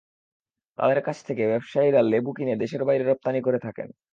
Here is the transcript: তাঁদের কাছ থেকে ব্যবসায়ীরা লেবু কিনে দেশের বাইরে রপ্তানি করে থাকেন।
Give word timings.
তাঁদের 0.77 0.99
কাছ 1.01 1.17
থেকে 1.23 1.43
ব্যবসায়ীরা 1.47 2.01
লেবু 2.03 2.31
কিনে 2.33 2.55
দেশের 2.55 2.81
বাইরে 2.85 3.03
রপ্তানি 3.03 3.39
করে 3.41 3.59
থাকেন। 3.59 3.87